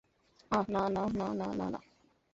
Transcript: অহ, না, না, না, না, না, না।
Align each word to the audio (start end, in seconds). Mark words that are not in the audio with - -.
অহ, 0.51 0.65
না, 0.69 0.83
না, 0.89 1.03
না, 1.13 1.27
না, 1.33 1.47
না, 1.55 1.69
না। 1.69 1.79